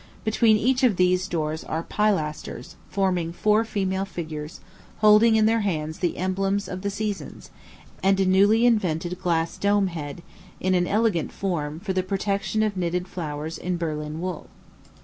[0.23, 4.59] Between each of these doors are pilasters, forming four female figures,
[4.97, 7.51] holding in their hands the emblems of the seasons,
[8.01, 10.23] and a newly invented glass dome head,
[10.59, 14.47] in an elegant form, for the protection of knitted flowers in Berlin wool.